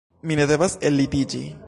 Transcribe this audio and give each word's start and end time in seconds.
Mi 0.31 0.37
ne 0.39 0.47
devas 0.53 0.77
ellitiĝi.« 0.91 1.45